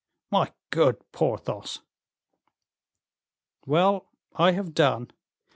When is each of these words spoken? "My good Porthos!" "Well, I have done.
"My 0.31 0.51
good 0.71 0.97
Porthos!" 1.11 1.81
"Well, 3.67 4.07
I 4.33 4.53
have 4.53 4.73
done. 4.73 5.11